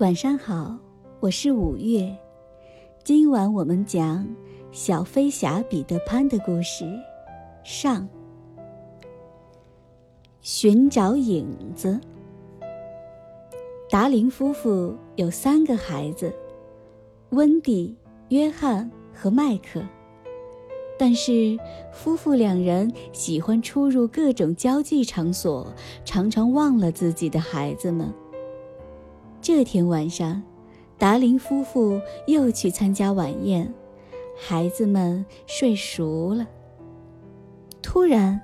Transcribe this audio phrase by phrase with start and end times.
[0.00, 0.78] 晚上好，
[1.20, 2.10] 我是五月。
[3.04, 4.26] 今晚我们讲
[4.72, 6.86] 小飞侠彼得潘的故事。
[7.62, 8.08] 上，
[10.40, 12.00] 寻找影子。
[13.90, 16.34] 达林夫妇有三个孩子：
[17.32, 17.94] 温蒂、
[18.30, 19.82] 约翰和麦克。
[20.98, 21.58] 但是，
[21.92, 25.70] 夫妇两人喜欢出入各种交际场所，
[26.06, 28.10] 常常忘了自己的孩子们。
[29.42, 30.42] 这天晚上，
[30.98, 33.72] 达林夫妇又去参加晚宴，
[34.38, 36.46] 孩子们睡熟了。
[37.80, 38.38] 突然，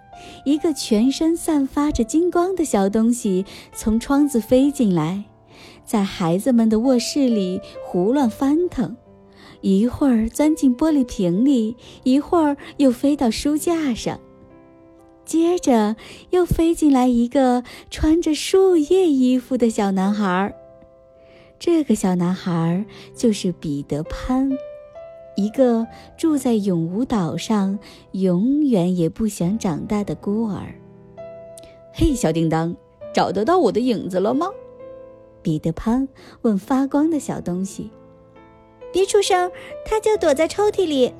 [0.46, 3.44] 一个全身散发着金光的小东西
[3.74, 5.24] 从窗子飞进来，
[5.84, 8.96] 在孩子们的卧室里胡乱翻腾，
[9.60, 14.18] 一会儿钻进玻璃瓶里，一会儿又飞到书架上，
[15.26, 15.94] 接着
[16.30, 20.54] 又飞进来一个穿着树叶衣服的小男孩。
[21.58, 22.84] 这个小男孩
[23.14, 24.50] 就是彼得潘，
[25.36, 25.86] 一个
[26.16, 27.78] 住在永无岛上、
[28.12, 30.74] 永远也不想长大的孤儿。
[31.94, 32.76] 嘿，小叮当，
[33.14, 34.48] 找得到我的影子了吗？
[35.42, 36.06] 彼得潘
[36.42, 37.90] 问发光的小东西。
[38.92, 39.50] 别出声，
[39.84, 41.12] 他就躲在抽屉里。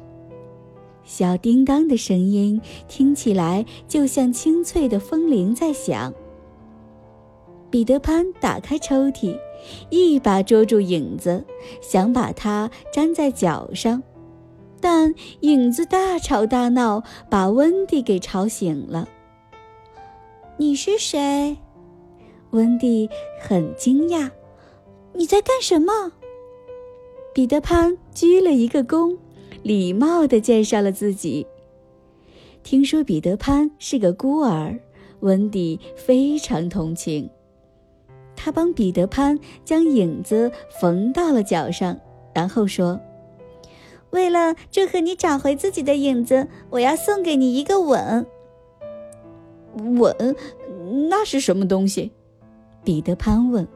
[1.03, 6.13] 小叮当的声音听起来就像清脆的风铃在响。
[7.71, 9.39] 彼得潘打开抽屉。
[9.91, 11.45] 一把捉住影子，
[11.81, 14.03] 想把它粘在脚上，
[14.81, 19.09] 但影子大吵大闹，把温蒂给吵醒了。
[20.57, 21.57] 你是谁？
[22.51, 23.09] 温蒂
[23.41, 24.31] 很惊讶。
[25.13, 26.13] 你在干什么？
[27.35, 29.17] 彼得潘鞠了一个躬，
[29.63, 31.47] 礼貌地介绍了自己。
[32.63, 34.79] 听说彼得潘是个孤儿，
[35.21, 37.29] 温蒂非常同情。
[38.47, 41.99] 他帮彼得潘将影子缝到了脚上，
[42.33, 43.01] 然后说
[44.11, 48.25] ：“为了祝贺你找回自己的影子，我要送给你一个吻。”
[49.99, 50.37] 吻？
[51.11, 52.13] 那是什么东西？
[52.85, 53.67] 彼得潘问。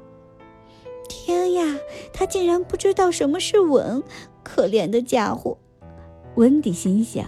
[1.11, 1.77] “天呀，
[2.13, 4.01] 他竟然不知道什么是吻，
[4.45, 5.59] 可怜的家伙！”
[6.39, 7.27] 温迪心想。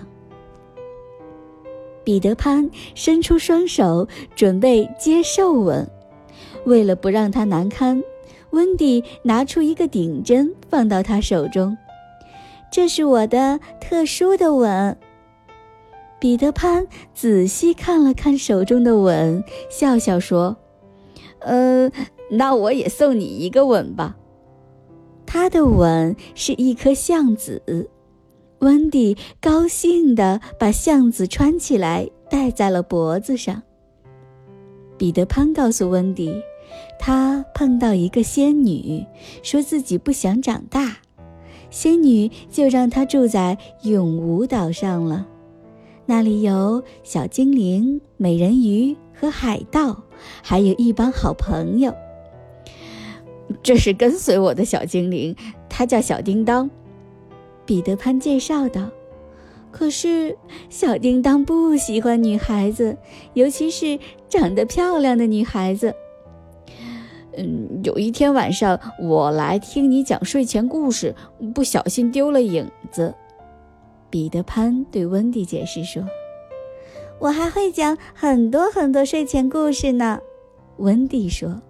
[2.05, 5.91] 彼得潘伸出双手，准备接受吻。
[6.65, 8.03] 为了不让他难堪，
[8.51, 11.77] 温蒂拿出一个顶针放到他手中。
[12.71, 14.97] 这是我的特殊的吻。
[16.19, 20.57] 彼得潘仔细看了看手中的吻，笑笑说
[21.41, 21.91] ：“呃，
[22.31, 24.17] 那我也送你一个吻吧。”
[25.27, 27.89] 他的吻是一颗橡子。
[28.61, 33.61] 温蒂高兴地把橡子穿起来，戴在了脖子上。
[34.97, 36.41] 彼得潘告诉温迪。
[37.05, 39.05] 他碰到一个仙女，
[39.43, 40.99] 说自己不想长大，
[41.69, 45.27] 仙女就让他住在永无岛上了。
[46.07, 50.05] 那里有小精灵、美人鱼和海盗，
[50.45, 51.93] 还有一帮好朋友。
[53.65, 55.35] 这是跟随我的小精灵，
[55.69, 56.71] 他叫小叮当。
[57.67, 58.89] 彼得潘介绍道。
[59.73, 60.39] 可是
[60.71, 62.97] 小叮当不喜欢女孩子，
[63.35, 63.99] 尤其是
[64.29, 65.93] 长得漂亮的女孩子。
[67.37, 71.15] 嗯，有一天晚上，我来听你讲睡前故事，
[71.55, 73.15] 不小心丢了影子。
[74.11, 76.07] 彼得潘对温蒂解释说
[77.19, 80.21] ：“我还会讲很多很多睡前故事呢。”
[80.77, 81.63] 温蒂说：“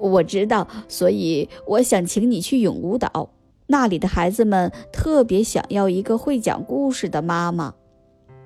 [0.00, 3.28] 我知道，所以我想请你去永无岛，
[3.66, 7.74] 那里的孩子们特别想要一个会讲故事的妈妈。”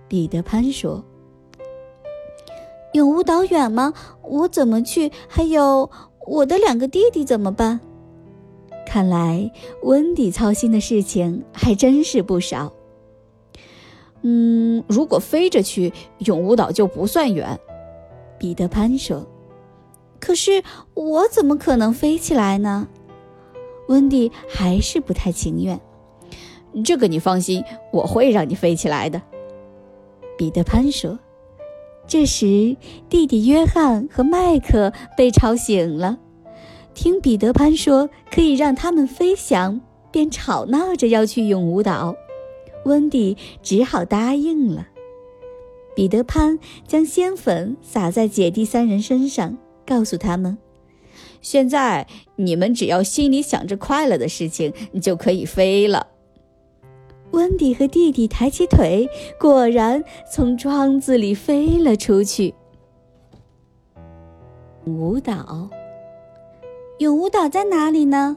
[0.09, 1.05] 彼得潘说。
[2.93, 3.95] 永无岛远吗？
[4.23, 5.13] 我怎么去？
[5.29, 5.91] 还有
[6.27, 7.81] 我的两个弟弟怎么办？
[8.87, 9.53] 看来
[9.83, 12.73] 温迪操心的事情还真是不少。
[14.23, 17.59] 嗯，如果飞着去永无岛就不算远，
[18.39, 19.27] 彼得潘说。
[20.19, 20.63] 可是
[20.95, 22.89] 我怎么可能飞起来呢？
[23.89, 25.81] 温迪还是不太情愿。
[26.85, 29.23] 这个你放心，我会让你飞起来的。
[30.37, 31.19] 彼得潘说。
[32.11, 32.77] 这时，
[33.09, 36.19] 弟弟约翰和麦克被吵醒了，
[36.93, 39.81] 听彼得潘说可以让他们飞翔，
[40.11, 42.17] 便吵闹着要去永无岛。
[42.85, 44.89] 温迪只好答应了。
[45.95, 50.59] 彼得潘将仙粉撒在姐弟三人身上，告诉他们
[51.41, 56.09] ：“现在你们只要心里想着快乐的事情，你就可以飞了。”
[57.33, 62.55] 温迪和弟弟抬起腿，果然从窗子里飞了出去。
[64.85, 65.69] 舞蹈。
[66.99, 68.37] 永舞蹈在哪里呢？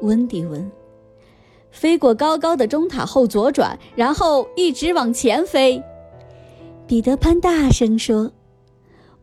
[0.00, 0.70] 温迪问。
[1.70, 5.82] 飞过高高的钟塔后左转，然后一直往前飞。
[6.86, 8.32] 彼得潘大声说：“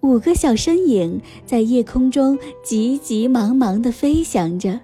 [0.02, 4.80] 五个小身影在夜空中急急忙忙地飞翔着，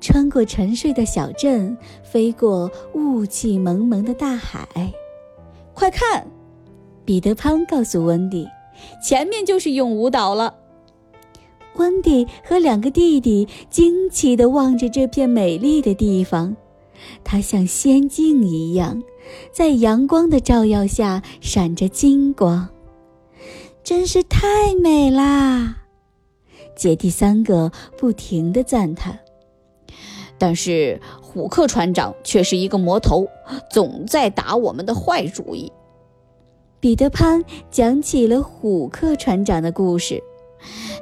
[0.00, 4.92] 穿过沉睡的小镇，飞过雾气蒙蒙的大海。
[5.72, 6.26] 快看！”
[7.04, 8.48] 彼得潘告诉温迪
[9.02, 10.54] ：“前面就是永舞岛了。”
[11.76, 16.56] 温迪和两个弟弟惊奇地望着这片美丽的地方。
[17.24, 19.02] 它像仙境一样，
[19.52, 22.68] 在阳光的照耀下闪着金光，
[23.82, 25.78] 真是太美啦！
[26.76, 29.18] 姐弟三个不停地赞叹。
[30.46, 33.28] 但是虎克船长却是一个魔头，
[33.70, 35.72] 总在打我们的坏主意。
[36.80, 40.22] 彼得潘讲起了虎克船长的故事。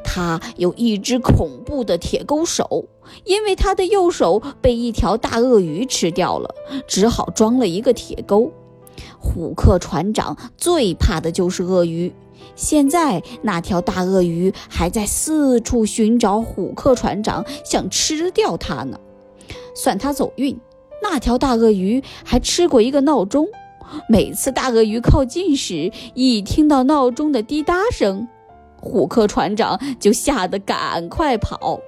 [0.04, 2.84] 他有一只恐怖的铁钩手，
[3.24, 6.54] 因为他的右手被一条大鳄鱼吃掉了，
[6.86, 8.52] 只好装了一个铁钩。
[9.18, 12.14] 虎克船长最怕的就是鳄鱼，
[12.54, 19.00] 现在那条大鳄鱼还在四处寻找虎克船长，想吃掉他呢。
[19.74, 20.58] 算他走运，
[21.02, 23.48] 那条大鳄鱼还吃过一个闹钟，
[24.08, 28.28] 每次大鳄鱼靠近时，一听到闹钟的滴答声。
[28.80, 31.80] 虎克船长就吓得赶快跑。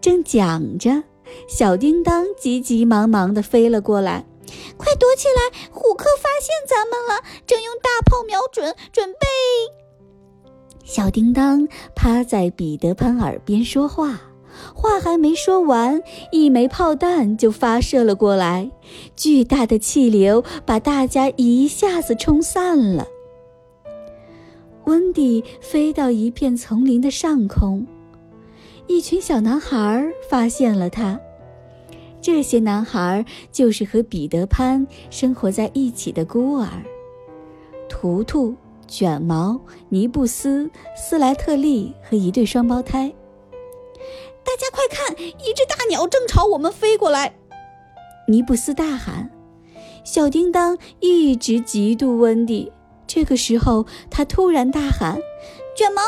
[0.00, 1.04] 正讲着，
[1.48, 4.26] 小叮当急急忙忙地飞了过来
[4.76, 5.58] ，“快躲起来！
[5.70, 9.26] 虎克发现咱们了，正用大炮瞄准，准备。”
[10.84, 14.20] 小叮当趴在彼得潘耳边说话，
[14.74, 16.02] 话还没说完，
[16.32, 18.70] 一枚炮弹就发射了过来，
[19.16, 23.06] 巨大的气流把大家一下子冲散了。
[24.84, 27.86] 温迪飞到一片丛林的上空，
[28.86, 31.20] 一群小男孩发现了他。
[32.20, 36.68] 这些男孩就是和彼得潘生活在一起的孤儿：
[37.88, 38.54] 图图、
[38.86, 39.58] 卷毛、
[39.88, 43.12] 尼布斯、斯莱特利和一对双胞胎。
[44.44, 47.34] 大家快看，一只大鸟正朝我们飞过来！
[48.28, 49.30] 尼布斯大喊。
[50.04, 52.72] 小叮当一直嫉妒温迪。
[53.06, 55.20] 这个时候，他突然大喊
[55.76, 56.02] ：“卷毛，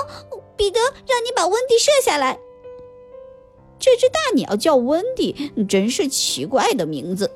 [0.57, 2.39] 彼得，让你把温迪射下来。”
[3.79, 7.33] 这只大鸟叫温迪，真是奇怪的名字。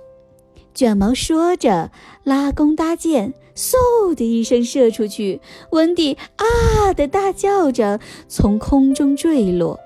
[0.72, 1.90] 卷毛说着，
[2.22, 5.40] 拉弓搭箭，嗖的一声射出去。
[5.70, 7.98] 温迪啊的大叫着，
[8.28, 9.80] 从空中坠落。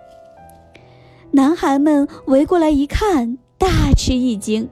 [1.32, 4.68] 男孩们围过来一看，大吃一惊：“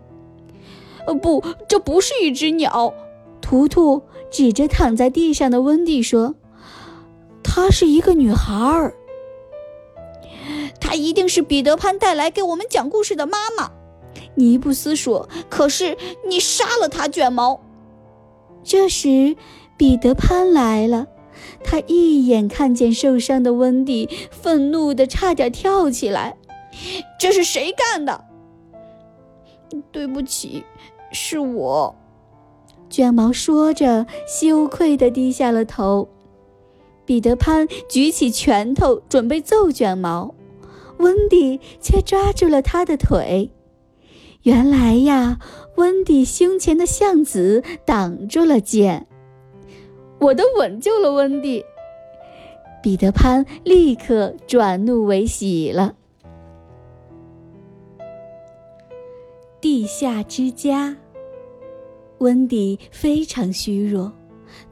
[1.06, 2.92] 呃，不，这不是一只鸟。”
[3.40, 4.02] 图图。
[4.30, 6.34] 指着躺在地上的温蒂说
[7.42, 8.94] ：“她是一个女孩儿，
[10.78, 13.70] 她一定是彼得潘带来给我们讲故事的妈妈。”
[14.36, 15.96] 尼布斯说：“可是
[16.28, 17.58] 你杀了她，卷毛。”
[18.62, 19.34] 这时，
[19.78, 21.06] 彼得潘来了，
[21.64, 26.36] 他一眼看见受伤的温蒂，愤怒的差点跳起来
[27.18, 28.24] ：“这是谁干的
[29.92, 30.64] ？”“对不起，
[31.12, 31.94] 是我。”
[32.88, 36.08] 卷毛说着，羞愧地低下了头。
[37.04, 40.34] 彼得潘举起拳头准备揍卷毛，
[40.98, 43.50] 温迪却抓住了他的腿。
[44.42, 45.38] 原来呀，
[45.76, 49.06] 温迪胸前的橡子挡住了剑。
[50.18, 51.64] 我的吻救了温迪。
[52.82, 55.94] 彼得潘立刻转怒为喜了。
[59.60, 60.96] 地下之家。
[62.18, 64.12] 温迪非常虚弱，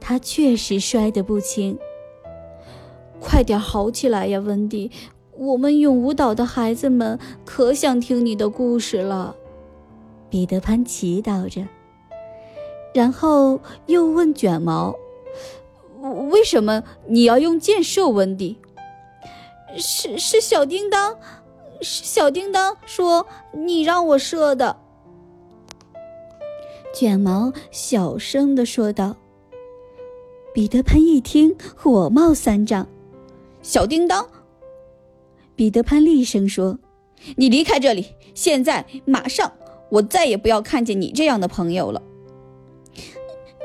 [0.01, 1.79] 他确实摔得不轻。
[3.21, 4.91] 快点好起来呀，温迪！
[5.39, 9.37] 我们永舞蹈的孩子们可想听你的故事了。
[10.31, 11.67] 彼得潘祈祷着，
[12.95, 14.97] 然后又问卷毛
[16.31, 18.59] ：“为什么你要用箭射温迪？”
[19.77, 21.19] 是是，小叮当，
[21.81, 24.77] 小叮当说你让我射的。
[26.95, 29.17] 卷毛小声地说道。
[30.55, 32.89] 彼得潘一听，火冒三丈。
[33.61, 34.27] 小叮当，
[35.55, 36.79] 彼得潘厉声说
[37.37, 39.53] ：“你离开这里，现在，马上！
[39.91, 42.01] 我再也不要看见你这样的朋友了。”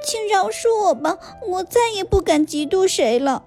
[0.04, 3.46] 请饶恕我吧，我再也不敢嫉妒谁了。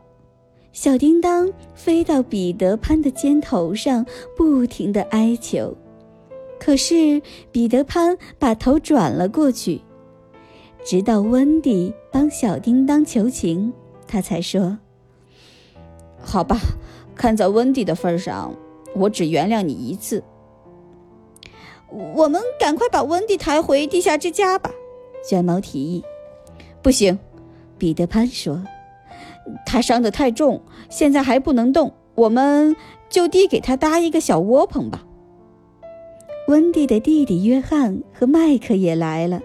[0.74, 4.04] 小叮当飞到彼得潘的肩头上，
[4.36, 5.72] 不停地哀求。
[6.58, 9.80] 可是彼得潘把头转了过去，
[10.84, 13.72] 直到温迪帮小叮当求情，
[14.08, 14.76] 他才说
[16.20, 16.58] ：“好吧，
[17.14, 18.52] 看在温迪的份上，
[18.96, 20.24] 我只原谅你一次。
[22.16, 24.72] 我们赶快把温蒂抬回地下之家吧，
[25.24, 26.02] 卷毛提议。
[26.82, 27.16] 不行，
[27.78, 28.60] 彼得潘说，
[29.66, 31.92] 他伤得太重，现在还不能动。
[32.14, 32.76] 我们
[33.08, 35.04] 就地给他搭一个小窝棚吧。
[36.46, 39.40] 温蒂的弟弟约翰和麦克也来了，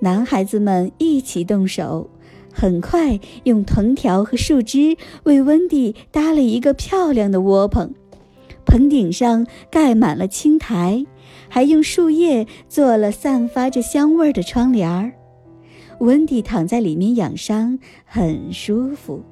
[0.00, 2.08] 男孩子们一起动手，
[2.52, 7.92] 很快用藤条和树枝为温蒂搭了一个漂亮的窝棚，
[8.64, 11.04] 棚顶上盖满了青苔，
[11.48, 15.12] 还用树叶做了散发着香味儿的窗帘儿。
[15.98, 19.22] 温蒂躺在里面养伤，很舒服。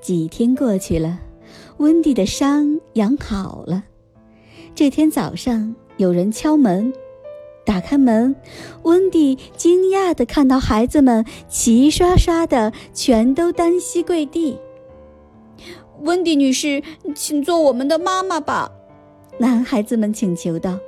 [0.00, 1.20] 几天过去了，
[1.76, 3.84] 温蒂的伤养好了。
[4.74, 6.92] 这天早上，有人敲门。
[7.66, 8.34] 打开门，
[8.82, 14.58] 温蒂惊讶地看到孩子们齐刷刷的全都单膝跪地。
[16.00, 16.82] 温蒂女士，
[17.14, 18.72] 请做我们的妈妈吧，
[19.38, 20.78] 男孩子们请求道。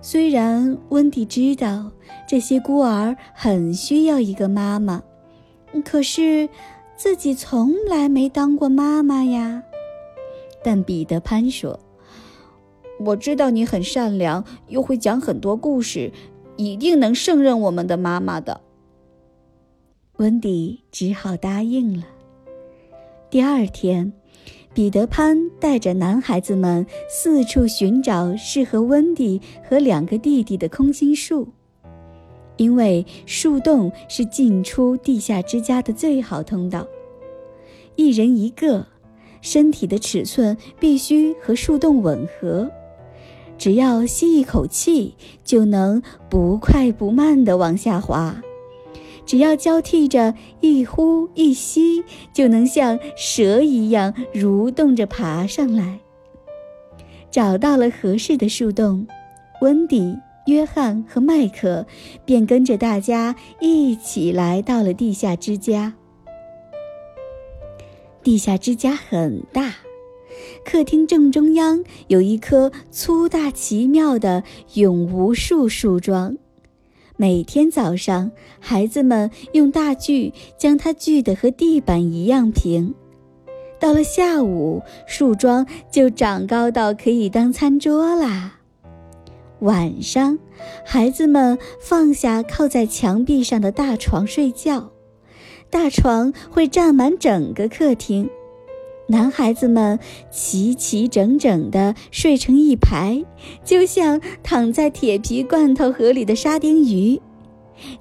[0.00, 1.90] 虽然温蒂知道
[2.26, 5.02] 这些孤儿很需要一个妈妈，
[5.84, 6.48] 可是
[6.96, 9.62] 自己从来没当过妈妈呀。
[10.62, 11.78] 但彼得潘说。
[13.00, 16.12] 我知道你很善良，又会讲很多故事，
[16.56, 18.60] 一定能胜任我们的妈妈的。
[20.16, 22.04] 温迪只好答应了。
[23.30, 24.12] 第二天，
[24.78, 31.48] 彼得潘带着男孩子们四处寻找适合温迪和两个弟弟的空心树，
[32.58, 36.86] 因为树洞是进出地下之家的最好通道。
[37.96, 38.86] 一人一个，
[39.40, 42.70] 身体的尺寸必须和树洞吻合。
[43.58, 48.40] 只要吸一口气，就能不快不慢地往下滑；
[49.28, 56.00] 只要交替着一呼一吸，就能像蛇一样蠕动着爬上来。
[57.30, 59.06] 找到了合适的树洞，
[59.60, 60.16] 温迪、
[60.46, 61.86] 约翰和麦克
[62.24, 65.92] 便跟着大家一起来到了地下之家。
[68.22, 69.74] 地下之家很大。
[70.64, 74.42] 客厅正中央有一棵粗大奇妙的
[74.74, 76.38] 永无树树桩，
[77.20, 82.94] 每天早上，孩子们用大锯将它锯得和地板一样平。
[83.80, 88.60] 到了下午，树桩就长高到可以当餐桌啦。
[89.58, 90.38] 晚上，
[90.86, 94.92] 孩子们放下靠在墙壁上的大床睡觉，
[95.70, 98.30] 大床会占满整个客厅。
[99.08, 99.98] 男孩子们
[100.30, 103.24] 齐齐整整地睡成一排，
[103.64, 107.20] 就像躺在铁皮罐头盒里的沙丁鱼。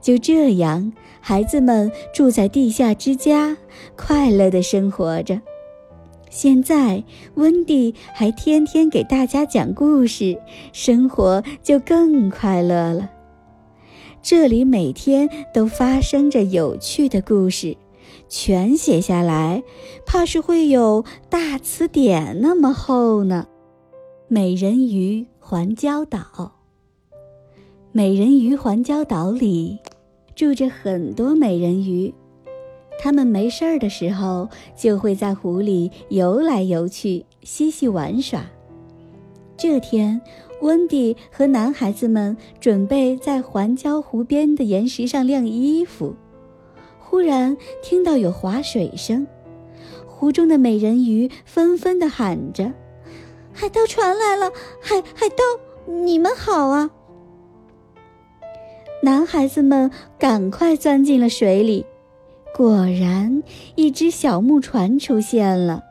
[0.01, 3.55] 就这样，孩子们住在地下之家，
[3.95, 5.39] 快乐地生活着。
[6.29, 7.03] 现在，
[7.35, 10.37] 温蒂还天天给大家讲故事，
[10.73, 13.09] 生活就更快乐了。
[14.21, 17.77] 这里每天都发生着有趣的故事。
[18.29, 19.63] 全写下来，
[20.05, 23.47] 怕是会有大词典那么厚呢。
[24.27, 26.51] 美人鱼环礁岛，
[27.91, 29.79] 美人鱼环礁岛里
[30.35, 32.13] 住着很多美人鱼，
[32.99, 38.45] 它们没事儿的时候就会在湖里游来游去，嬉戏玩耍。
[39.55, 40.21] 这天，
[40.61, 46.13] 温蒂和男孩子们准备在环礁湖边的岩石上晾衣服。
[47.09, 49.25] 忽然听到有划水声，
[50.05, 52.73] 湖中的美人鱼纷纷地喊着
[53.53, 54.51] ：“海盗船来了！
[54.81, 55.37] 海海盗，
[55.85, 56.91] 你们好啊！”
[59.01, 61.85] 男孩子们赶快钻进了水里，
[62.53, 63.41] 果然，
[63.75, 65.85] 一只小木船出现了。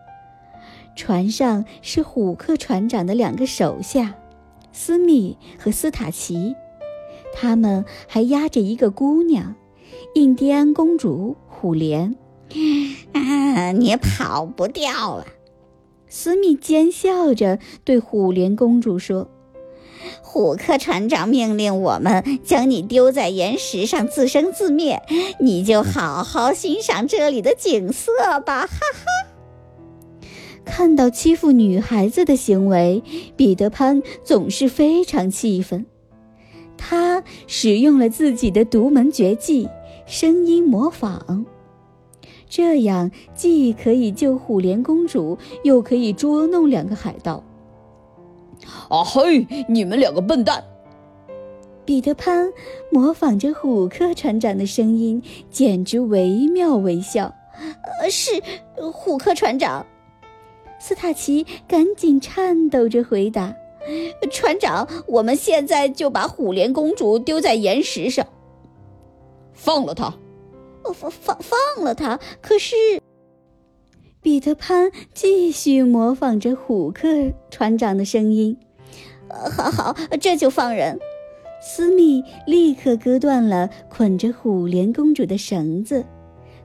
[0.94, 4.14] 船上是虎克船长的两个手下，
[4.70, 6.54] 斯密和斯塔奇，
[7.32, 9.54] 他们还押着一个姑娘。
[10.16, 12.16] 印第安公主虎莲，
[13.12, 15.26] 啊，你跑不掉了！
[16.08, 19.28] 斯密奸笑着对虎莲公主说
[20.24, 25.02] ：“虎克船长命令我们将你丢在岩石上自生自灭，
[25.38, 29.04] 你就好好欣赏这里的景色吧！”哈哈。
[30.64, 33.02] 看到欺负女孩子的行为，
[33.36, 35.84] 彼得潘总是非常气愤。
[36.78, 39.68] 他使用了自己的独门绝技。
[40.06, 41.44] 声音模仿，
[42.48, 47.42] 这样既可以救虎莲公主，又可以捉弄两个海盗。
[48.88, 50.62] 啊嘿，你们两个笨蛋！
[51.84, 52.52] 彼得潘
[52.90, 57.34] 模仿着虎克船长的声音，简直惟妙惟肖。
[58.00, 58.42] 呃，是
[58.92, 59.84] 虎克船长。
[60.78, 63.54] 斯塔奇赶紧颤抖着回答
[64.30, 68.26] ：“船长，我们现在就把虎莲公主丢在岩石上，
[69.56, 70.14] 放了她。
[70.94, 72.20] ”“放放放了他？
[72.40, 72.76] 可是……”
[74.22, 78.56] 彼得潘继续模仿着虎克船长的声音
[79.28, 80.96] ：“好好，这就放人。”
[81.60, 86.04] 斯密立刻割断了捆着虎莲公主的绳子，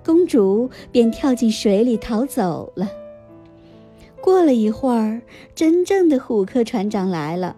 [0.05, 2.87] 公主便跳进水里逃走了。
[4.21, 5.19] 过了一会儿，
[5.55, 7.55] 真正的虎克船长来了。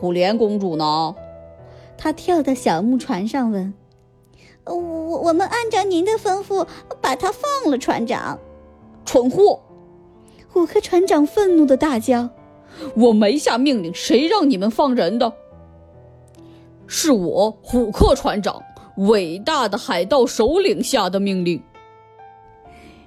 [0.00, 1.14] 虎莲公主呢？
[1.96, 3.72] 他跳到小木船上问
[4.76, 6.66] ：“我我们按照您的吩咐
[7.00, 8.38] 把他放了，船长。”
[9.04, 9.60] 蠢货！
[10.48, 12.28] 虎克船长愤怒的大叫
[12.96, 15.32] ：“我没下命令，谁让你们放人的？
[16.86, 18.62] 是我虎克船长，
[18.96, 21.62] 伟大的海盗首领下的命令。”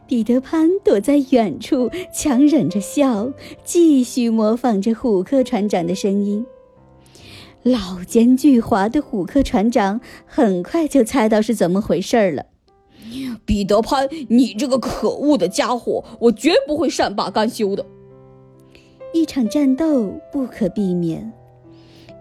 [0.08, 3.32] 彼得潘躲在远处，强忍着笑，
[3.64, 6.46] 继续模仿着虎克船长的声音。
[7.64, 12.46] 老奸巨猾的虎克船长很快就猜到是怎么回事了。
[13.46, 17.86] 彼得潘，你这个可恶的家伙，我绝不会善罢甘休的。
[19.14, 21.32] 一场战斗不可避免，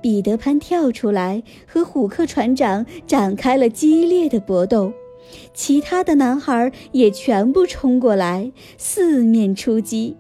[0.03, 4.93] 彼得潘跳出来和虎克船长展开了激烈的搏斗。
[5.55, 10.17] 其他的男孩也全部冲过来，四面出击，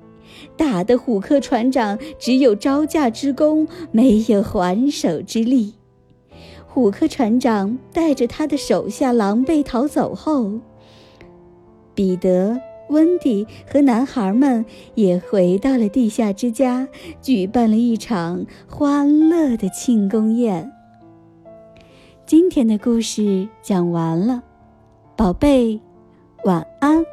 [0.56, 5.74] 打得虎克船长只有招架之功，没有还手之力。
[6.66, 10.52] 虎克船长带着他的手下狼狈逃走后，
[11.94, 12.60] 彼得、
[12.90, 16.88] 温迪和男孩们也回到了地下之家，
[17.20, 20.70] 举办了一场欢乐的庆功宴。
[22.24, 24.42] 今天的故事讲完了。
[25.16, 25.80] 宝贝，
[26.44, 27.04] 晚安。